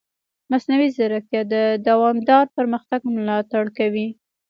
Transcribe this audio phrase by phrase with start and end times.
[0.51, 1.55] مصنوعي ځیرکتیا د
[1.87, 4.07] دوامدار پرمختګ ملاتړ کوي.